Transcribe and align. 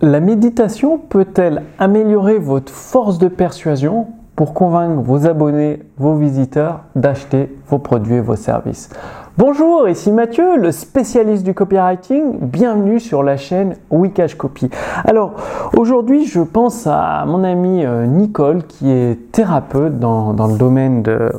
La 0.00 0.20
méditation 0.20 0.96
peut-elle 0.96 1.64
améliorer 1.80 2.38
votre 2.38 2.72
force 2.72 3.18
de 3.18 3.26
persuasion 3.26 4.06
pour 4.36 4.54
convaincre 4.54 5.02
vos 5.02 5.26
abonnés, 5.26 5.82
vos 5.96 6.14
visiteurs 6.14 6.82
d'acheter 6.94 7.52
vos 7.66 7.80
produits 7.80 8.14
et 8.14 8.20
vos 8.20 8.36
services? 8.36 8.90
Bonjour, 9.36 9.88
ici 9.88 10.12
Mathieu, 10.12 10.56
le 10.56 10.70
spécialiste 10.70 11.42
du 11.42 11.52
copywriting. 11.52 12.38
Bienvenue 12.40 13.00
sur 13.00 13.24
la 13.24 13.36
chaîne 13.36 13.74
Wikash 13.90 14.36
Copy. 14.36 14.70
Alors, 15.04 15.34
aujourd'hui, 15.76 16.26
je 16.26 16.42
pense 16.42 16.86
à 16.86 17.24
mon 17.26 17.42
amie 17.42 17.84
euh, 17.84 18.06
Nicole 18.06 18.68
qui 18.68 18.92
est 18.92 19.32
thérapeute 19.32 19.98
dans, 19.98 20.32
le 20.46 20.56
domaine 20.56 21.02
de, 21.02 21.32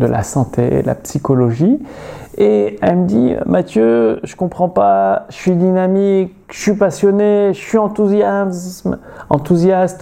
la 0.00 0.24
santé, 0.24 0.82
la 0.82 0.96
psychologie. 0.96 1.78
Et 2.36 2.78
elle 2.82 2.96
me 2.96 3.06
dit, 3.06 3.34
Mathieu, 3.46 4.18
je 4.24 4.34
comprends 4.34 4.70
pas, 4.70 5.26
je 5.28 5.36
suis 5.36 5.54
dynamique, 5.54 6.34
je 6.52 6.60
suis 6.60 6.74
passionné, 6.74 7.54
je 7.54 7.58
suis 7.58 7.78
enthousiaste, 7.78 8.86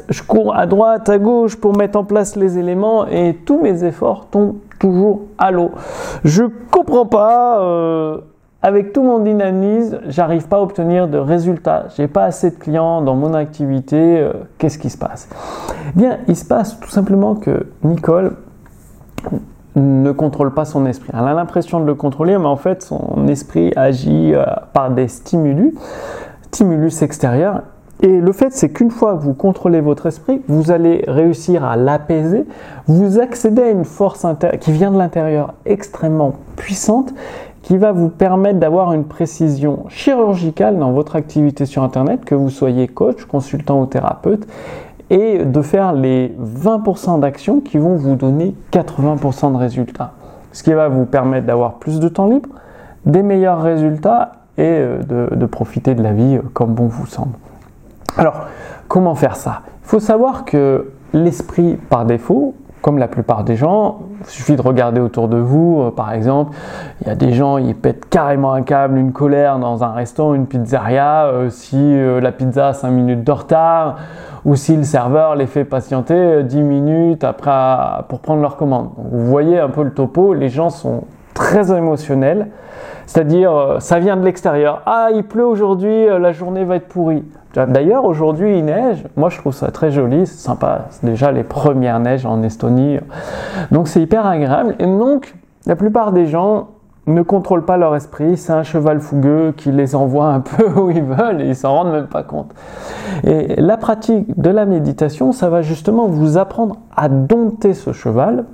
je 0.08 0.22
cours 0.24 0.56
à 0.56 0.66
droite, 0.66 1.08
à 1.08 1.18
gauche 1.18 1.56
pour 1.56 1.76
mettre 1.76 1.96
en 1.96 2.04
place 2.04 2.34
les 2.34 2.58
éléments 2.58 3.06
et 3.06 3.38
tous 3.46 3.62
mes 3.62 3.84
efforts 3.84 4.26
tombent 4.26 4.56
toujours 4.80 5.22
à 5.38 5.52
l'eau. 5.52 5.70
Je 6.24 6.42
comprends 6.70 7.06
pas, 7.06 7.60
euh, 7.60 8.18
avec 8.62 8.92
tout 8.92 9.04
mon 9.04 9.20
dynamisme, 9.20 10.00
j'arrive 10.08 10.48
pas 10.48 10.56
à 10.56 10.60
obtenir 10.60 11.06
de 11.06 11.18
résultats, 11.18 11.84
j'ai 11.96 12.08
pas 12.08 12.24
assez 12.24 12.50
de 12.50 12.56
clients 12.56 13.00
dans 13.00 13.14
mon 13.14 13.32
activité, 13.32 14.18
euh, 14.18 14.32
qu'est-ce 14.58 14.78
qui 14.78 14.90
se 14.90 14.98
passe? 14.98 15.28
Eh 15.88 15.98
Bien, 15.98 16.18
il 16.26 16.34
se 16.34 16.44
passe 16.44 16.80
tout 16.80 16.90
simplement 16.90 17.36
que 17.36 17.68
Nicole 17.84 18.32
ne 19.76 20.10
contrôle 20.10 20.52
pas 20.52 20.64
son 20.64 20.84
esprit. 20.84 21.12
Elle 21.12 21.28
a 21.28 21.34
l'impression 21.34 21.78
de 21.78 21.86
le 21.86 21.94
contrôler, 21.94 22.36
mais 22.38 22.46
en 22.46 22.56
fait, 22.56 22.82
son 22.82 23.28
esprit 23.28 23.72
agit 23.76 24.34
euh, 24.34 24.44
par 24.72 24.90
des 24.90 25.06
stimulus, 25.06 25.74
stimulus 26.52 27.02
extérieurs. 27.02 27.62
Et 28.02 28.18
le 28.18 28.32
fait, 28.32 28.50
c'est 28.52 28.70
qu'une 28.70 28.90
fois 28.90 29.14
que 29.14 29.22
vous 29.22 29.34
contrôlez 29.34 29.80
votre 29.80 30.06
esprit, 30.06 30.40
vous 30.48 30.70
allez 30.70 31.04
réussir 31.06 31.64
à 31.64 31.76
l'apaiser. 31.76 32.46
Vous 32.86 33.20
accédez 33.20 33.62
à 33.62 33.70
une 33.70 33.84
force 33.84 34.26
qui 34.60 34.72
vient 34.72 34.90
de 34.90 34.96
l'intérieur 34.96 35.52
extrêmement 35.66 36.32
puissante, 36.56 37.12
qui 37.62 37.76
va 37.76 37.92
vous 37.92 38.08
permettre 38.08 38.58
d'avoir 38.58 38.94
une 38.94 39.04
précision 39.04 39.84
chirurgicale 39.88 40.78
dans 40.78 40.92
votre 40.92 41.14
activité 41.14 41.66
sur 41.66 41.82
Internet, 41.82 42.24
que 42.24 42.34
vous 42.34 42.48
soyez 42.48 42.88
coach, 42.88 43.26
consultant 43.26 43.82
ou 43.82 43.86
thérapeute, 43.86 44.46
et 45.10 45.44
de 45.44 45.60
faire 45.60 45.92
les 45.92 46.34
20% 46.42 47.20
d'actions 47.20 47.60
qui 47.60 47.76
vont 47.76 47.96
vous 47.96 48.14
donner 48.14 48.54
80% 48.72 49.52
de 49.52 49.58
résultats. 49.58 50.12
Ce 50.52 50.62
qui 50.62 50.72
va 50.72 50.88
vous 50.88 51.04
permettre 51.04 51.46
d'avoir 51.46 51.74
plus 51.74 52.00
de 52.00 52.08
temps 52.08 52.28
libre, 52.28 52.48
des 53.04 53.22
meilleurs 53.22 53.60
résultats 53.60 54.32
et 54.60 54.78
euh, 54.78 54.98
de, 55.30 55.46
profiter 55.46 55.94
de 55.94 56.02
la 56.02 56.12
vie 56.12 56.36
euh, 56.36 56.42
comme 56.52 56.74
bon 56.74 56.86
vous 56.86 57.06
semble. 57.06 57.32
Alors, 58.18 58.42
comment 58.88 59.14
faire 59.14 59.36
ça? 59.36 59.62
Il 59.84 59.88
faut 59.88 60.00
savoir 60.00 60.44
que 60.44 60.92
l'esprit 61.14 61.76
par 61.88 62.04
défaut, 62.04 62.54
comme 62.82 62.98
la 62.98 63.08
plupart 63.08 63.42
des 63.42 63.56
gens, 63.56 64.00
il 64.20 64.26
suffit 64.26 64.56
de 64.56 64.62
regarder 64.62 65.00
autour 65.00 65.28
de 65.28 65.38
vous, 65.38 65.80
euh, 65.80 65.90
par 65.90 66.12
exemple, 66.12 66.54
il 67.00 67.08
y 67.08 67.10
a 67.10 67.14
des 67.14 67.32
gens, 67.32 67.56
ils 67.56 67.74
pètent 67.74 68.08
carrément 68.10 68.52
un 68.52 68.60
câble, 68.60 68.98
une 68.98 69.12
colère 69.12 69.58
dans 69.58 69.82
un 69.82 69.92
restaurant, 69.92 70.34
une 70.34 70.46
pizzeria, 70.46 71.30
si 71.48 71.98
la 72.20 72.32
pizza 72.32 72.68
a 72.68 72.72
5 72.74 72.90
minutes 72.90 73.24
de 73.24 73.32
retard, 73.32 73.96
ou 74.44 74.56
si 74.56 74.76
le 74.76 74.84
serveur 74.84 75.36
les 75.36 75.46
fait 75.46 75.64
patienter 75.64 76.42
10 76.42 76.62
minutes 76.62 77.24
après 77.24 78.04
pour 78.08 78.20
prendre 78.20 78.42
leur 78.42 78.56
commande. 78.56 78.90
vous 78.96 79.26
voyez 79.26 79.58
un 79.58 79.68
peu 79.68 79.82
le 79.82 79.92
topo, 79.92 80.34
les 80.34 80.48
gens 80.50 80.70
sont 80.70 81.04
très 81.34 81.76
émotionnels, 81.76 82.48
c'est-à-dire 83.06 83.54
euh, 83.54 83.80
ça 83.80 83.98
vient 83.98 84.16
de 84.16 84.24
l'extérieur. 84.24 84.82
Ah, 84.86 85.08
il 85.14 85.24
pleut 85.24 85.44
aujourd'hui, 85.44 86.08
euh, 86.08 86.18
la 86.18 86.32
journée 86.32 86.64
va 86.64 86.76
être 86.76 86.88
pourrie. 86.88 87.24
D'ailleurs, 87.54 88.04
aujourd'hui, 88.04 88.58
il 88.58 88.64
neige. 88.64 89.04
Moi, 89.16 89.28
je 89.28 89.38
trouve 89.38 89.52
ça 89.52 89.72
très 89.72 89.90
joli, 89.90 90.24
c'est 90.26 90.38
sympa. 90.38 90.86
C'est 90.90 91.04
déjà 91.04 91.32
les 91.32 91.42
premières 91.42 91.98
neiges 91.98 92.24
en 92.24 92.42
Estonie. 92.44 93.00
Donc, 93.72 93.88
c'est 93.88 94.00
hyper 94.00 94.24
agréable. 94.24 94.76
Et 94.78 94.86
donc, 94.86 95.34
la 95.66 95.74
plupart 95.74 96.12
des 96.12 96.26
gens 96.26 96.68
ne 97.06 97.22
contrôlent 97.22 97.64
pas 97.64 97.76
leur 97.76 97.96
esprit, 97.96 98.36
c'est 98.36 98.52
un 98.52 98.62
cheval 98.62 99.00
fougueux 99.00 99.52
qui 99.56 99.72
les 99.72 99.94
envoie 99.94 100.26
un 100.26 100.40
peu 100.40 100.68
où 100.78 100.90
ils 100.90 101.02
veulent 101.02 101.40
et 101.40 101.48
ils 101.48 101.56
s'en 101.56 101.72
rendent 101.72 101.92
même 101.92 102.06
pas 102.06 102.22
compte. 102.22 102.52
Et 103.24 103.60
la 103.60 103.76
pratique 103.76 104.40
de 104.40 104.50
la 104.50 104.64
méditation, 104.64 105.32
ça 105.32 105.48
va 105.48 105.62
justement 105.62 106.06
vous 106.06 106.38
apprendre 106.38 106.76
à 106.96 107.08
dompter 107.08 107.74
ce 107.74 107.92
cheval. 107.92 108.44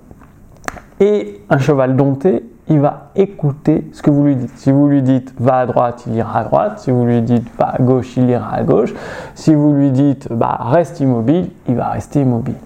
Et 1.01 1.43
un 1.51 1.59
cheval 1.59 1.95
dompté, 1.95 2.43
il 2.69 2.81
va 2.81 3.11
écouter 3.15 3.89
ce 3.93 4.03
que 4.03 4.11
vous 4.11 4.25
lui 4.25 4.37
dites. 4.37 4.57
Si 4.57 4.73
vous 4.73 4.89
lui 4.89 5.03
dites 5.03 5.35
va 5.39 5.59
à 5.59 5.67
droite, 5.67 6.05
il 6.07 6.15
ira 6.15 6.41
à 6.41 6.45
droite. 6.45 6.79
Si 6.81 6.91
vous 6.91 7.05
lui 7.05 7.23
dites 7.23 7.47
va 7.59 7.69
à 7.69 7.83
gauche, 7.83 8.17
il 8.17 8.29
ira 8.29 8.53
à 8.53 8.63
gauche. 8.63 8.95
Si 9.35 9.55
vous 9.55 9.73
lui 9.73 9.91
dites 9.91 10.33
bah, 10.33 10.59
reste 10.61 11.01
immobile, 11.01 11.51
il 11.69 11.77
va 11.77 11.89
rester 11.89 12.23
immobile. 12.23 12.57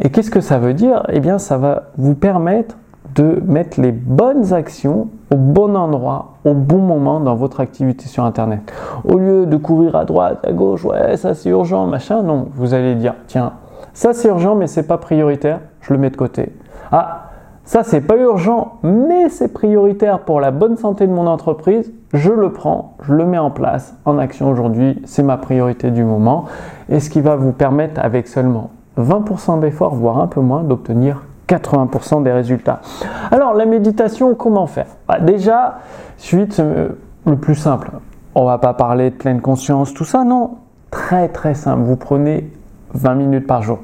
Et 0.00 0.10
qu'est-ce 0.10 0.30
que 0.30 0.40
ça 0.40 0.58
veut 0.58 0.74
dire? 0.74 1.02
Eh 1.08 1.20
bien, 1.20 1.38
ça 1.38 1.56
va 1.56 1.84
vous 1.96 2.14
permettre 2.14 2.76
de 3.14 3.42
mettre 3.46 3.80
les 3.80 3.90
bonnes 3.90 4.52
actions 4.52 5.08
au 5.32 5.36
bon 5.36 5.74
endroit, 5.76 6.34
au 6.44 6.54
bon 6.54 6.78
moment 6.78 7.20
dans 7.20 7.34
votre 7.34 7.60
activité 7.60 8.06
sur 8.06 8.24
Internet. 8.24 8.60
Au 9.04 9.18
lieu 9.18 9.46
de 9.46 9.56
courir 9.56 9.96
à 9.96 10.04
droite, 10.04 10.38
à 10.44 10.52
gauche, 10.52 10.84
ouais, 10.84 11.16
ça 11.16 11.34
c'est 11.34 11.48
urgent, 11.48 11.86
machin, 11.86 12.22
non, 12.22 12.46
vous 12.54 12.74
allez 12.74 12.94
dire, 12.94 13.14
tiens, 13.26 13.52
ça 13.92 14.12
c'est 14.12 14.28
urgent, 14.28 14.54
mais 14.54 14.66
c'est 14.66 14.86
pas 14.86 14.98
prioritaire, 14.98 15.60
je 15.80 15.92
le 15.92 15.98
mets 15.98 16.10
de 16.10 16.16
côté. 16.16 16.52
Ah, 16.92 17.27
ça 17.68 17.82
c'est 17.84 18.00
pas 18.00 18.16
urgent, 18.16 18.78
mais 18.82 19.28
c'est 19.28 19.52
prioritaire 19.52 20.20
pour 20.20 20.40
la 20.40 20.50
bonne 20.50 20.78
santé 20.78 21.06
de 21.06 21.12
mon 21.12 21.26
entreprise, 21.26 21.92
je 22.14 22.32
le 22.32 22.50
prends, 22.50 22.94
je 23.02 23.12
le 23.12 23.26
mets 23.26 23.36
en 23.36 23.50
place 23.50 23.94
en 24.06 24.16
action 24.16 24.48
aujourd'hui, 24.50 25.02
c'est 25.04 25.22
ma 25.22 25.36
priorité 25.36 25.90
du 25.90 26.02
moment, 26.02 26.46
et 26.88 26.98
ce 26.98 27.10
qui 27.10 27.20
va 27.20 27.36
vous 27.36 27.52
permettre 27.52 28.00
avec 28.02 28.26
seulement 28.26 28.70
20% 28.98 29.60
d'effort, 29.60 29.94
voire 29.94 30.18
un 30.18 30.28
peu 30.28 30.40
moins, 30.40 30.62
d'obtenir 30.62 31.24
80% 31.46 32.22
des 32.22 32.32
résultats. 32.32 32.80
Alors 33.30 33.52
la 33.52 33.66
méditation, 33.66 34.34
comment 34.34 34.66
faire? 34.66 34.86
Bah, 35.06 35.20
Déjà, 35.20 35.80
suite 36.16 36.60
euh, 36.60 36.88
le 37.26 37.36
plus 37.36 37.54
simple. 37.54 37.90
On 38.34 38.46
va 38.46 38.56
pas 38.56 38.72
parler 38.72 39.10
de 39.10 39.14
pleine 39.14 39.42
conscience, 39.42 39.92
tout 39.92 40.06
ça, 40.06 40.24
non. 40.24 40.52
Très 40.90 41.28
très 41.28 41.52
simple. 41.52 41.82
Vous 41.82 41.96
prenez 41.96 42.50
20 42.94 43.14
minutes 43.14 43.46
par 43.46 43.60
jour. 43.60 43.80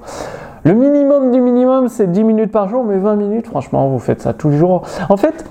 Le 0.66 0.72
minimum 0.72 1.30
du 1.30 1.42
minimum, 1.42 1.53
c'est 1.88 2.10
10 2.10 2.24
minutes 2.24 2.52
par 2.52 2.68
jour, 2.68 2.84
mais 2.84 2.98
20 2.98 3.16
minutes, 3.16 3.46
franchement, 3.46 3.88
vous 3.88 3.98
faites 3.98 4.22
ça 4.22 4.32
tous 4.32 4.50
les 4.50 4.58
jours. 4.58 4.82
En 5.08 5.16
fait, 5.16 5.44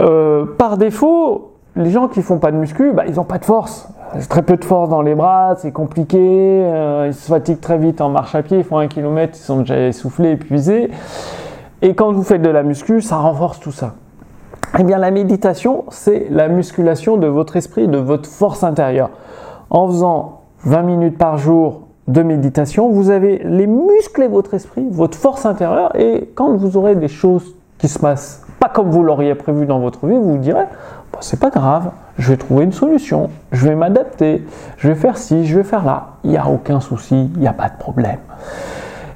euh, 0.00 0.46
par 0.58 0.76
défaut, 0.76 1.52
les 1.76 1.90
gens 1.90 2.08
qui 2.08 2.22
font 2.22 2.38
pas 2.38 2.50
de 2.50 2.56
muscu, 2.56 2.92
bah, 2.92 3.04
ils 3.06 3.14
n'ont 3.14 3.24
pas 3.24 3.38
de 3.38 3.44
force. 3.44 3.88
Très 4.28 4.42
peu 4.42 4.56
de 4.56 4.64
force 4.64 4.88
dans 4.88 5.02
les 5.02 5.14
bras, 5.14 5.56
c'est 5.58 5.72
compliqué, 5.72 6.18
euh, 6.20 7.08
ils 7.08 7.14
se 7.14 7.26
fatiguent 7.26 7.60
très 7.60 7.78
vite 7.78 8.00
en 8.00 8.10
marche 8.10 8.34
à 8.34 8.42
pied, 8.42 8.58
ils 8.58 8.64
font 8.64 8.78
un 8.78 8.86
kilomètre, 8.86 9.36
ils 9.36 9.42
sont 9.42 9.60
déjà 9.60 9.88
essoufflés, 9.88 10.32
épuisés. 10.32 10.90
Et 11.82 11.94
quand 11.94 12.12
vous 12.12 12.22
faites 12.22 12.42
de 12.42 12.50
la 12.50 12.62
muscu, 12.62 13.00
ça 13.00 13.16
renforce 13.16 13.58
tout 13.58 13.72
ça. 13.72 13.94
Eh 14.78 14.84
bien, 14.84 14.98
la 14.98 15.10
méditation, 15.10 15.84
c'est 15.88 16.26
la 16.30 16.48
musculation 16.48 17.16
de 17.16 17.26
votre 17.26 17.56
esprit, 17.56 17.88
de 17.88 17.98
votre 17.98 18.28
force 18.28 18.62
intérieure. 18.64 19.10
En 19.70 19.86
faisant 19.88 20.40
20 20.64 20.82
minutes 20.82 21.18
par 21.18 21.38
jour 21.38 21.83
de 22.08 22.22
méditation, 22.22 22.90
vous 22.90 23.10
avez 23.10 23.38
les 23.38 23.66
muscler 23.66 24.28
votre 24.28 24.54
esprit, 24.54 24.86
votre 24.90 25.16
force 25.16 25.46
intérieure, 25.46 25.94
et 25.96 26.30
quand 26.34 26.54
vous 26.54 26.76
aurez 26.76 26.94
des 26.94 27.08
choses 27.08 27.54
qui 27.78 27.88
se 27.88 27.98
passent 27.98 28.42
pas 28.60 28.68
comme 28.68 28.90
vous 28.90 29.02
l'auriez 29.02 29.34
prévu 29.34 29.66
dans 29.66 29.80
votre 29.80 30.06
vie, 30.06 30.14
vous 30.14 30.32
vous 30.32 30.38
direz 30.38 30.64
c'est 31.20 31.40
pas 31.40 31.50
grave, 31.50 31.90
je 32.18 32.30
vais 32.30 32.36
trouver 32.36 32.64
une 32.64 32.72
solution, 32.72 33.30
je 33.52 33.68
vais 33.68 33.74
m'adapter, 33.74 34.44
je 34.78 34.88
vais 34.88 34.94
faire 34.94 35.16
ci, 35.16 35.46
je 35.46 35.56
vais 35.56 35.64
faire 35.64 35.84
là. 35.84 36.08
Il 36.24 36.30
n'y 36.30 36.36
a 36.36 36.48
aucun 36.48 36.80
souci, 36.80 37.30
il 37.34 37.40
n'y 37.40 37.48
a 37.48 37.52
pas 37.52 37.68
de 37.68 37.76
problème. 37.78 38.18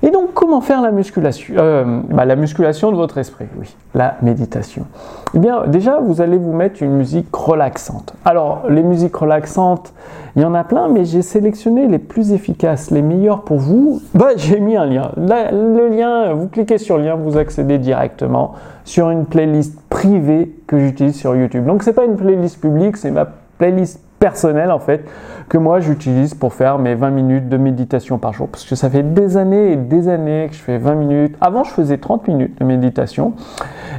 Et 0.03 0.11
donc, 0.11 0.33
comment 0.33 0.61
faire 0.61 0.81
la 0.81 0.93
musculation 0.93 1.55
euh, 1.59 2.01
bah, 2.09 2.25
La 2.25 2.37
musculation 2.37 2.93
de 2.93 2.97
votre 2.97 3.19
esprit, 3.19 3.47
oui, 3.59 3.75
la 3.95 4.17
méditation. 4.23 4.87
Eh 5.35 5.39
bien, 5.39 5.67
déjà, 5.67 5.99
vous 6.01 6.21
allez 6.21 6.39
vous 6.39 6.53
mettre 6.53 6.83
une 6.83 6.93
musique 6.93 7.35
relaxante. 7.35 8.15
Alors, 8.25 8.65
les 8.69 8.83
musiques 8.83 9.17
relaxantes, 9.17 9.93
il 10.37 10.43
y 10.43 10.45
en 10.45 10.55
a 10.55 10.63
plein, 10.63 10.89
mais 10.89 11.05
j'ai 11.05 11.23
sélectionné 11.23 11.89
les 11.89 11.99
plus 11.99 12.33
efficaces, 12.33 12.93
les 12.93 13.03
meilleures 13.03 13.43
pour 13.43 13.59
vous. 13.59 14.01
Bah, 14.15 14.29
j'ai 14.37 14.61
mis 14.61 14.77
un 14.77 14.87
lien. 14.87 15.11
le 15.17 15.89
lien, 15.89 16.33
vous 16.33 16.47
cliquez 16.47 16.79
sur 16.79 16.99
le 16.99 17.05
lien, 17.05 17.17
vous 17.17 17.37
accédez 17.37 17.79
directement 17.79 18.55
sur 18.85 19.11
une 19.11 19.27
playlist 19.27 19.81
privée 19.91 20.55
que 20.69 20.79
j'utilise 20.79 21.17
sur 21.17 21.35
YouTube. 21.35 21.67
Donc, 21.67 21.83
c'est 21.83 21.93
pas 21.93 22.05
une 22.05 22.17
playlist 22.17 22.61
publique, 22.61 22.97
c'est 22.97 23.11
ma 23.11 23.27
playlist 23.59 24.01
personnel 24.19 24.71
en 24.71 24.79
fait 24.79 25.05
que 25.49 25.59
moi 25.59 25.81
j'utilise 25.81 26.35
pour 26.35 26.53
faire 26.53 26.79
mes 26.79 26.95
20 26.95 27.11
minutes 27.11 27.49
de 27.49 27.57
méditation 27.57 28.19
par 28.19 28.33
jour 28.33 28.49
parce 28.49 28.65
que 28.65 28.75
ça 28.75 28.91
fait 28.91 29.03
des 29.03 29.37
années 29.37 29.73
et 29.73 29.77
des 29.77 30.09
années 30.09 30.49
que 30.51 30.57
je 30.57 30.63
fais 30.63 30.79
20 30.79 30.95
minutes. 30.95 31.37
Avant 31.41 31.65
je 31.65 31.71
faisais 31.71 31.99
30 31.99 32.29
minutes 32.29 32.59
de 32.59 32.65
méditation 32.65 33.33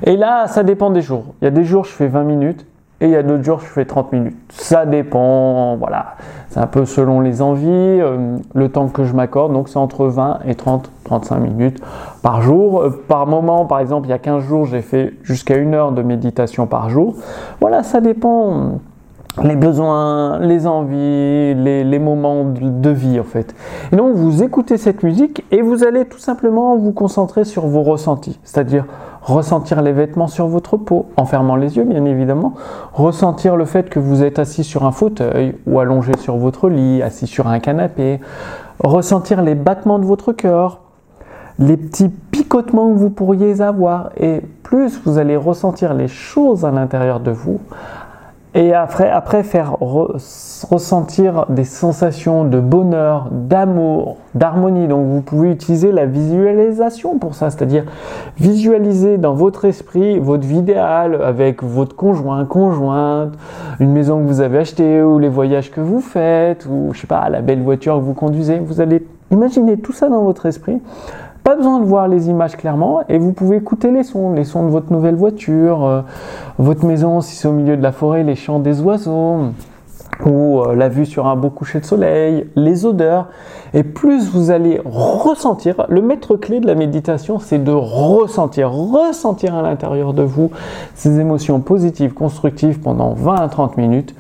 et 0.04 0.18
là 0.18 0.48
ça 0.48 0.64
dépend 0.64 0.90
des 0.92 1.02
jours. 1.02 1.26
Il 1.42 1.46
y 1.46 1.48
a 1.48 1.52
des 1.52 1.64
jours 1.64 1.86
je 1.86 1.92
fais 1.92 2.08
20 2.08 2.24
minutes 2.24 2.66
et 3.02 3.06
il 3.06 3.12
y 3.12 3.16
a 3.16 3.24
d'autres 3.24 3.44
jours 3.44 3.62
je 3.62 3.66
fais 3.66 3.86
30 3.86 4.12
minutes. 4.12 4.36
Ça 4.50 4.86
dépend, 4.86 5.78
voilà. 5.78 6.16
C'est 6.50 6.60
un 6.60 6.68
peu 6.68 6.86
selon 6.86 7.22
les 7.22 7.42
envies, 7.42 7.68
euh, 7.70 8.38
le 8.54 8.70
temps 8.70 8.88
que 8.90 9.06
je 9.06 9.14
m'accorde. 9.14 9.54
Donc 9.54 9.70
c'est 9.70 9.78
entre 9.78 10.08
20 10.08 10.40
et 10.46 10.56
30, 10.56 10.92
35 11.06 11.40
minutes 11.40 11.82
par 12.22 12.42
jour. 12.42 12.82
Euh, 12.82 13.04
par 13.08 13.26
moment, 13.26 13.66
par 13.66 13.80
exemple, 13.80 14.08
il 14.08 14.10
y 14.10 14.14
a 14.14 14.20
15 14.20 14.44
jours, 14.44 14.66
j'ai 14.66 14.82
fait 14.82 15.14
jusqu'à 15.24 15.56
une 15.56 15.76
heure 15.76 15.94
de 15.94 16.02
méditation 16.02 16.68
par 16.68 16.90
jour. 16.90 17.16
Voilà, 17.62 17.84
ça 17.84 18.02
dépend 18.02 18.80
les 19.44 19.56
besoins, 19.56 20.40
les 20.40 20.68
envies, 20.68 21.54
les, 21.54 22.00
moments 22.00 22.46
de 22.46 22.90
vie 22.90 23.20
en 23.20 23.24
fait. 23.24 23.56
Et 23.92 23.96
donc 23.96 24.16
vous 24.16 24.44
écoutez 24.44 24.78
cette 24.78 25.04
musique 25.04 25.46
et 25.52 25.62
vous 25.62 25.84
allez 25.84 26.06
tout 26.06 26.20
simplement 26.20 26.76
vous 26.76 26.92
concentrer 26.92 27.46
sur 27.46 27.68
vos 27.68 27.84
ressentis, 27.84 28.40
c'est-à-dire 28.44 28.86
ressentir 29.22 29.82
les 29.82 29.92
vêtements 29.92 30.28
sur 30.28 30.48
votre 30.48 30.78
peau, 30.78 31.06
en 31.18 31.26
fermant 31.26 31.56
les 31.56 31.78
yeux 31.78 31.84
bien 31.84 32.06
évidemment, 32.06 32.54
ressentir 32.94 33.56
le 33.56 33.66
fait 33.66 33.90
que 33.90 34.00
vous 34.00 34.24
êtes 34.24 34.40
assis 34.40 34.64
sur 34.64 34.86
un 34.86 34.92
fauteuil 34.92 35.56
ou 35.68 35.80
allongé 35.80 36.14
sur 36.18 36.38
votre 36.38 36.70
lit, 36.70 37.02
assis 37.02 37.28
sur 37.28 37.48
un 37.48 37.60
canapé, 37.60 38.20
ressentir 38.84 39.42
les 39.42 39.56
battements 39.56 40.00
de 40.00 40.06
votre 40.06 40.34
cœur, 40.34 40.80
les 41.60 41.76
petits 41.76 42.10
picotements 42.10 42.94
que 42.94 42.98
vous 42.98 43.10
pourriez 43.10 43.62
avoir. 43.62 44.10
Et 44.18 44.42
plus 44.64 45.00
vous 45.06 45.18
allez 45.18 45.36
ressentir 45.36 45.94
les 45.94 46.08
choses 46.08 46.64
à 46.64 46.72
l'intérieur 46.72 47.20
de 47.20 47.32
vous, 47.32 47.60
et 48.56 48.74
après, 48.74 49.08
après 49.08 49.44
faire 49.44 49.78
ressentir 49.80 51.46
des 51.50 51.64
sensations 51.64 52.46
de 52.46 52.60
bonheur, 52.60 53.28
d'amour, 53.32 54.18
d'harmonie. 54.34 54.88
Donc 54.88 55.06
vous 55.06 55.22
pouvez 55.22 55.52
utiliser 55.52 55.92
la 55.92 56.08
visualisation 56.08 57.20
pour 57.20 57.36
ça, 57.36 57.52
c'est-à-dire 57.52 57.86
visualiser 58.40 59.20
dans 59.20 59.36
votre 59.36 59.66
esprit 59.66 60.18
votre 60.18 60.48
vie 60.48 60.58
idéale 60.58 61.22
avec 61.22 61.62
votre 61.62 61.96
conjoint, 61.96 62.44
conjointe, 62.46 63.34
une 63.80 63.92
maison 63.92 64.20
que 64.20 64.28
vous 64.28 64.42
avez 64.42 64.58
achetée 64.58 65.04
ou 65.04 65.20
les 65.20 65.30
voyages 65.30 65.70
que 65.70 65.82
vous 65.82 66.02
faites 66.02 66.66
ou 66.66 66.90
je 66.94 67.02
sais 67.02 67.08
pas 67.08 67.30
la 67.30 67.42
belle 67.42 67.62
voiture 67.62 67.98
que 67.98 68.02
vous 68.02 68.16
conduisez. 68.16 68.58
Vous 68.58 68.82
allez 68.82 69.06
imaginer 69.30 69.78
tout 69.78 69.94
ça 69.94 70.10
dans 70.10 70.24
votre 70.24 70.48
esprit 70.48 70.80
pas 71.50 71.56
besoin 71.56 71.80
de 71.80 71.86
voir 71.86 72.08
les 72.08 72.30
images 72.30 72.56
clairement 72.56 73.02
et 73.10 73.18
vous 73.18 73.34
pouvez 73.34 73.58
écouter 73.58 73.90
les 73.90 74.04
sons, 74.04 74.34
les 74.34 74.44
sons 74.44 74.66
de 74.66 74.70
votre 74.70 74.94
nouvelle 74.94 75.16
voiture, 75.16 75.84
euh, 75.84 76.02
votre 76.60 76.86
maison 76.86 77.22
si 77.22 77.36
c'est 77.36 77.48
au 77.48 77.54
milieu 77.54 77.76
de 77.76 77.82
la 77.82 77.92
forêt, 77.92 78.22
les 78.22 78.36
chants 78.36 78.60
des 78.60 78.82
oiseaux 78.82 79.46
ou 80.24 80.60
euh, 80.60 80.76
la 80.76 80.90
vue 80.90 81.08
sur 81.08 81.26
un 81.26 81.36
beau 81.36 81.50
coucher 81.50 81.80
de 81.80 81.86
soleil, 81.86 82.48
les 82.56 82.86
odeurs. 82.86 83.30
Et 83.74 83.82
plus 83.82 84.30
vous 84.30 84.52
allez 84.52 84.80
ressentir, 84.86 85.88
le 85.90 86.04
maître 86.04 86.36
clé 86.36 86.60
de 86.60 86.68
la 86.68 86.76
méditation, 86.76 87.40
c'est 87.40 87.64
de 87.64 87.72
ressentir, 87.72 88.70
ressentir 88.72 89.56
à 89.56 89.64
l'intérieur 89.64 90.14
de 90.14 90.22
vous 90.22 90.52
ces 90.94 91.20
émotions 91.20 91.62
positives, 91.62 92.14
constructives 92.14 92.80
pendant 92.80 93.14
20 93.14 93.36
à 93.38 93.48
30 93.48 93.76
minutes. 93.78 94.14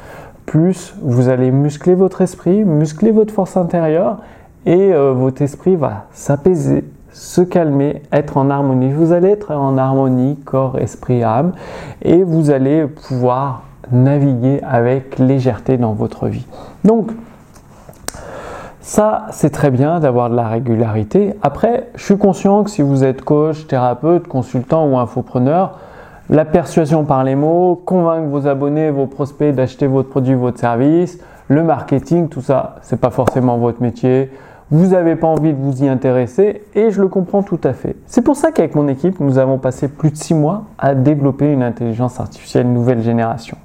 Plus 0.47 0.95
vous 1.03 1.29
allez 1.29 1.51
muscler 1.51 1.93
votre 1.93 2.21
esprit, 2.21 2.65
muscler 2.65 3.11
votre 3.11 3.31
force 3.31 3.55
intérieure 3.55 4.17
et 4.65 4.91
euh, 4.93 5.13
votre 5.13 5.43
esprit 5.43 5.75
va 5.75 6.05
s'apaiser, 6.11 6.83
se 7.11 7.41
calmer, 7.41 8.03
être 8.11 8.37
en 8.37 8.49
harmonie. 8.49 8.91
Vous 8.91 9.13
allez 9.13 9.29
être 9.29 9.51
en 9.53 9.77
harmonie 9.77 10.37
corps, 10.45 10.77
esprit, 10.79 11.23
âme 11.23 11.53
et 12.01 12.23
vous 12.23 12.51
allez 12.51 12.85
pouvoir 12.87 13.63
naviguer 13.91 14.61
avec 14.63 15.19
légèreté 15.19 15.77
dans 15.77 15.93
votre 15.93 16.27
vie. 16.27 16.45
Donc, 16.83 17.11
ça, 18.81 19.27
c'est 19.31 19.51
très 19.51 19.71
bien 19.71 19.99
d'avoir 19.99 20.29
de 20.29 20.35
la 20.35 20.47
régularité. 20.47 21.35
Après, 21.41 21.89
je 21.95 22.03
suis 22.03 22.17
conscient 22.17 22.63
que 22.63 22.69
si 22.69 22.81
vous 22.81 23.03
êtes 23.03 23.21
coach, 23.21 23.67
thérapeute, 23.67 24.27
consultant 24.27 24.87
ou 24.87 24.97
infopreneur, 24.97 25.77
la 26.29 26.45
persuasion 26.45 27.05
par 27.05 27.23
les 27.23 27.35
mots, 27.35 27.79
convaincre 27.85 28.27
vos 28.29 28.47
abonnés, 28.47 28.91
vos 28.91 29.07
prospects 29.07 29.53
d'acheter 29.53 29.87
votre 29.87 30.09
produit, 30.09 30.35
votre 30.35 30.59
service, 30.59 31.19
le 31.47 31.63
marketing, 31.63 32.29
tout 32.29 32.41
ça, 32.41 32.75
c'est 32.81 32.99
pas 32.99 33.09
forcément 33.09 33.57
votre 33.57 33.81
métier 33.81 34.31
vous 34.71 34.87
n'avez 34.87 35.15
pas 35.15 35.27
envie 35.27 35.53
de 35.53 35.57
vous 35.57 35.83
y 35.83 35.87
intéresser 35.87 36.63
et 36.75 36.91
je 36.91 37.01
le 37.01 37.07
comprends 37.07 37.41
tout 37.41 37.59
à 37.63 37.73
fait. 37.73 37.95
C'est 38.05 38.21
pour 38.21 38.35
ça 38.35 38.51
qu'avec 38.51 38.75
mon 38.75 38.87
équipe, 38.87 39.19
nous 39.19 39.37
avons 39.39 39.57
passé 39.57 39.87
plus 39.87 40.11
de 40.11 40.15
six 40.15 40.33
mois 40.33 40.65
à 40.77 40.93
développer 40.93 41.51
une 41.51 41.63
intelligence 41.63 42.19
artificielle 42.19 42.71
nouvelle 42.71 43.01
génération. 43.01 43.57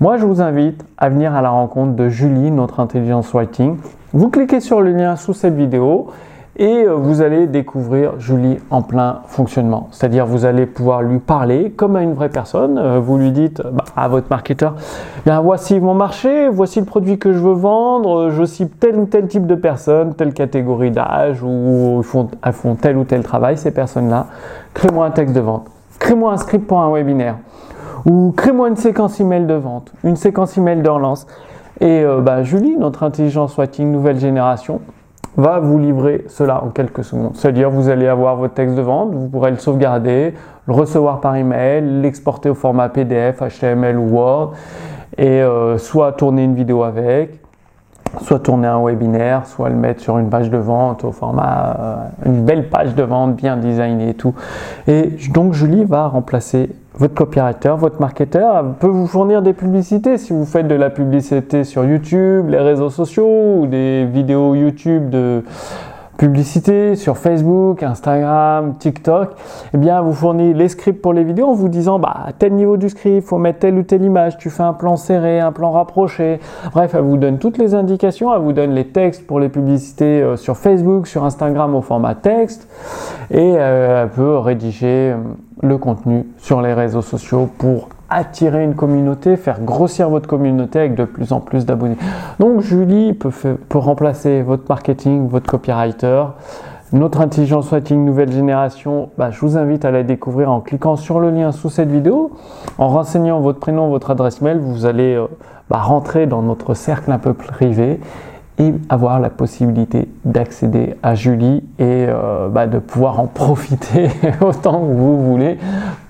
Moi, 0.00 0.16
je 0.18 0.24
vous 0.24 0.40
invite 0.40 0.84
à 0.98 1.08
venir 1.08 1.34
à 1.34 1.42
la 1.42 1.50
rencontre 1.50 1.94
de 1.94 2.08
Julie, 2.08 2.50
notre 2.50 2.80
intelligence 2.80 3.32
writing. 3.32 3.76
Vous 4.12 4.28
cliquez 4.28 4.60
sur 4.60 4.80
le 4.80 4.92
lien 4.92 5.16
sous 5.16 5.34
cette 5.34 5.54
vidéo 5.54 6.08
et 6.60 6.84
euh, 6.84 6.94
vous 6.94 7.22
allez 7.22 7.46
découvrir 7.46 8.20
Julie 8.20 8.58
en 8.70 8.82
plein 8.82 9.22
fonctionnement. 9.26 9.88
C'est-à-dire 9.90 10.26
vous 10.26 10.44
allez 10.44 10.66
pouvoir 10.66 11.00
lui 11.00 11.18
parler 11.18 11.70
comme 11.70 11.96
à 11.96 12.02
une 12.02 12.12
vraie 12.12 12.28
personne. 12.28 12.78
Euh, 12.78 13.00
vous 13.00 13.16
lui 13.16 13.32
dites 13.32 13.62
bah, 13.62 13.84
à 13.96 14.08
votre 14.08 14.26
marketeur, 14.28 14.74
bien 15.24 15.40
voici 15.40 15.80
mon 15.80 15.94
marché, 15.94 16.48
voici 16.48 16.78
le 16.78 16.84
produit 16.84 17.18
que 17.18 17.32
je 17.32 17.38
veux 17.38 17.54
vendre, 17.54 18.28
je 18.28 18.44
cible 18.44 18.70
tel 18.78 18.96
ou 18.96 19.06
tel 19.06 19.26
type 19.26 19.46
de 19.46 19.54
personnes, 19.54 20.14
telle 20.14 20.34
catégorie 20.34 20.90
d'âge 20.90 21.42
ou 21.42 22.00
ils 22.00 22.04
font, 22.04 22.28
elles 22.44 22.52
font 22.52 22.74
tel 22.74 22.98
ou 22.98 23.04
tel 23.04 23.22
travail 23.22 23.56
ces 23.56 23.70
personnes-là. 23.70 24.26
Crée-moi 24.74 25.06
un 25.06 25.10
texte 25.10 25.34
de 25.34 25.40
vente, 25.40 25.66
crée-moi 25.98 26.30
un 26.30 26.36
script 26.36 26.66
pour 26.66 26.80
un 26.80 26.92
webinaire 26.92 27.36
ou 28.04 28.34
crée-moi 28.36 28.68
une 28.68 28.76
séquence 28.76 29.18
email 29.18 29.46
de 29.46 29.54
vente, 29.54 29.92
une 30.04 30.16
séquence 30.16 30.58
email 30.58 30.82
de 30.82 30.90
relance. 30.90 31.26
Et 31.80 32.04
euh, 32.04 32.20
bah, 32.20 32.42
Julie, 32.42 32.76
notre 32.76 33.02
intelligence 33.02 33.56
writing 33.56 33.90
nouvelle 33.90 34.18
génération, 34.18 34.82
va 35.36 35.60
vous 35.60 35.78
livrer 35.78 36.24
cela 36.28 36.62
en 36.62 36.68
quelques 36.68 37.04
secondes. 37.04 37.32
C'est-à-dire 37.34 37.70
vous 37.70 37.88
allez 37.88 38.06
avoir 38.06 38.36
votre 38.36 38.54
texte 38.54 38.74
de 38.74 38.82
vente, 38.82 39.14
vous 39.14 39.28
pourrez 39.28 39.50
le 39.50 39.58
sauvegarder, 39.58 40.34
le 40.66 40.74
recevoir 40.74 41.20
par 41.20 41.36
email, 41.36 41.84
l'exporter 42.02 42.50
au 42.50 42.54
format 42.54 42.88
PDF, 42.88 43.40
HTML 43.40 43.96
ou 43.96 44.08
Word, 44.08 44.52
et 45.16 45.42
euh, 45.42 45.78
soit 45.78 46.12
tourner 46.12 46.44
une 46.44 46.54
vidéo 46.54 46.82
avec, 46.82 47.40
soit 48.22 48.40
tourner 48.40 48.66
un 48.66 48.82
webinaire, 48.84 49.46
soit 49.46 49.68
le 49.68 49.76
mettre 49.76 50.00
sur 50.00 50.18
une 50.18 50.30
page 50.30 50.50
de 50.50 50.58
vente 50.58 51.04
au 51.04 51.12
format, 51.12 51.76
euh, 51.78 51.96
une 52.26 52.44
belle 52.44 52.68
page 52.68 52.94
de 52.94 53.02
vente 53.02 53.36
bien 53.36 53.56
designée 53.56 54.10
et 54.10 54.14
tout. 54.14 54.34
Et 54.88 55.16
donc 55.32 55.52
Julie 55.52 55.84
va 55.84 56.08
remplacer 56.08 56.70
votre 57.00 57.14
copywriter, 57.14 57.72
votre 57.78 57.98
marketeur 57.98 58.62
peut 58.78 58.86
vous 58.86 59.06
fournir 59.06 59.40
des 59.40 59.54
publicités 59.54 60.18
si 60.18 60.34
vous 60.34 60.44
faites 60.44 60.68
de 60.68 60.74
la 60.74 60.90
publicité 60.90 61.64
sur 61.64 61.82
YouTube, 61.82 62.50
les 62.50 62.58
réseaux 62.58 62.90
sociaux 62.90 63.60
ou 63.60 63.66
des 63.66 64.04
vidéos 64.04 64.54
YouTube 64.54 65.08
de 65.08 65.42
publicité 66.18 66.96
sur 66.96 67.16
Facebook, 67.16 67.82
Instagram, 67.82 68.74
TikTok, 68.78 69.30
eh 69.72 69.78
bien, 69.78 70.02
vous 70.02 70.12
fournit 70.12 70.52
les 70.52 70.68
scripts 70.68 71.00
pour 71.00 71.14
les 71.14 71.24
vidéos 71.24 71.46
en 71.46 71.54
vous 71.54 71.70
disant, 71.70 71.98
bah, 71.98 72.14
à 72.26 72.34
tel 72.34 72.52
niveau 72.52 72.76
du 72.76 72.90
script, 72.90 73.26
faut 73.26 73.38
mettre 73.38 73.60
telle 73.60 73.78
ou 73.78 73.82
telle 73.84 74.02
image, 74.02 74.36
tu 74.36 74.50
fais 74.50 74.62
un 74.62 74.74
plan 74.74 74.96
serré, 74.96 75.40
un 75.40 75.52
plan 75.52 75.70
rapproché. 75.70 76.38
Bref, 76.74 76.94
elle 76.94 77.00
vous 77.00 77.16
donne 77.16 77.38
toutes 77.38 77.56
les 77.56 77.74
indications, 77.74 78.34
elle 78.34 78.42
vous 78.42 78.52
donne 78.52 78.72
les 78.72 78.88
textes 78.88 79.26
pour 79.26 79.40
les 79.40 79.48
publicités 79.48 80.20
euh, 80.20 80.36
sur 80.36 80.58
Facebook, 80.58 81.06
sur 81.06 81.24
Instagram 81.24 81.74
au 81.74 81.80
format 81.80 82.14
texte, 82.14 82.68
et 83.30 83.54
euh, 83.56 84.02
elle 84.02 84.10
peut 84.10 84.36
rédiger 84.36 85.12
euh, 85.12 85.16
le 85.62 85.78
contenu 85.78 86.26
sur 86.38 86.62
les 86.62 86.72
réseaux 86.72 87.02
sociaux 87.02 87.48
pour 87.58 87.88
attirer 88.08 88.64
une 88.64 88.74
communauté, 88.74 89.36
faire 89.36 89.60
grossir 89.60 90.10
votre 90.10 90.28
communauté 90.28 90.80
avec 90.80 90.94
de 90.94 91.04
plus 91.04 91.32
en 91.32 91.40
plus 91.40 91.64
d'abonnés. 91.64 91.96
Donc 92.38 92.60
Julie 92.60 93.14
peut, 93.14 93.30
remplacer 93.72 94.42
votre 94.42 94.64
marketing, 94.68 95.28
votre 95.28 95.50
copywriter. 95.50 96.24
Notre 96.92 97.20
intelligence 97.20 97.70
writing 97.70 98.04
nouvelle 98.04 98.32
génération, 98.32 99.10
bah, 99.16 99.30
je 99.30 99.38
vous 99.40 99.56
invite 99.56 99.84
à 99.84 99.92
la 99.92 100.02
découvrir 100.02 100.50
en 100.50 100.60
cliquant 100.60 100.96
sur 100.96 101.20
le 101.20 101.30
lien 101.30 101.52
sous 101.52 101.70
cette 101.70 101.88
vidéo. 101.88 102.32
En 102.78 102.88
renseignant 102.88 103.38
votre 103.38 103.60
prénom, 103.60 103.88
votre 103.90 104.10
adresse 104.10 104.40
mail, 104.40 104.58
vous 104.58 104.86
allez 104.86 105.14
euh, 105.14 105.26
bah, 105.68 105.78
rentrer 105.78 106.26
dans 106.26 106.42
notre 106.42 106.74
cercle 106.74 107.12
un 107.12 107.18
peu 107.18 107.32
privé 107.32 108.00
avoir 108.88 109.20
la 109.20 109.30
possibilité 109.30 110.08
d'accéder 110.24 110.94
à 111.02 111.14
Julie 111.14 111.62
et 111.78 112.06
euh, 112.08 112.48
bah, 112.48 112.66
de 112.66 112.78
pouvoir 112.78 113.20
en 113.20 113.26
profiter 113.26 114.08
autant 114.40 114.80
que 114.80 114.92
vous 114.92 115.22
voulez 115.22 115.58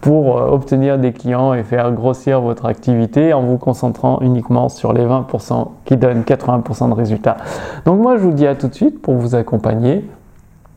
pour 0.00 0.38
euh, 0.38 0.50
obtenir 0.50 0.98
des 0.98 1.12
clients 1.12 1.54
et 1.54 1.62
faire 1.62 1.92
grossir 1.92 2.40
votre 2.40 2.66
activité 2.66 3.32
en 3.32 3.42
vous 3.42 3.58
concentrant 3.58 4.20
uniquement 4.20 4.68
sur 4.68 4.92
les 4.92 5.04
20% 5.04 5.68
qui 5.84 5.96
donnent 5.96 6.22
80% 6.22 6.88
de 6.88 6.94
résultats. 6.94 7.36
Donc 7.84 8.00
moi 8.00 8.16
je 8.16 8.22
vous 8.22 8.32
dis 8.32 8.46
à 8.46 8.54
tout 8.54 8.68
de 8.68 8.74
suite 8.74 9.00
pour 9.00 9.14
vous 9.14 9.34
accompagner. 9.34 10.04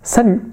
Salut 0.01 0.52